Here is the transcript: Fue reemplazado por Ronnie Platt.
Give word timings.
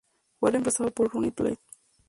Fue 0.39 0.49
reemplazado 0.49 0.89
por 0.89 1.13
Ronnie 1.13 1.31
Platt. 1.31 1.59